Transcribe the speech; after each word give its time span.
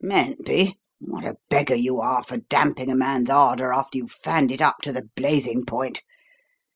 "Mayn't 0.03 0.43
be? 0.43 0.79
What 0.97 1.25
a 1.25 1.35
beggar 1.51 1.75
you 1.75 1.99
are 1.99 2.23
for 2.23 2.37
damping 2.37 2.89
a 2.89 2.95
man's 2.95 3.29
ardour 3.29 3.71
after 3.71 3.99
you've 3.99 4.09
fanned 4.11 4.51
it 4.51 4.59
up 4.59 4.77
to 4.81 4.91
the 4.91 5.07
blazing 5.15 5.63
point. 5.63 6.01